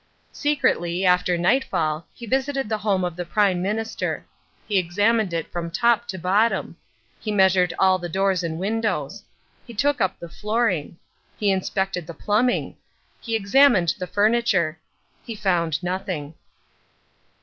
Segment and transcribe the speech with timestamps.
[0.33, 4.25] Secretly, after nightfall, he visited the home of the Prime Minister.
[4.67, 6.75] He examined it from top to bottom.
[7.19, 9.21] He measured all the doors and windows.
[9.63, 10.97] He took up the flooring.
[11.37, 12.77] He inspected the plumbing.
[13.19, 14.79] He examined the furniture.
[15.23, 16.33] He found nothing.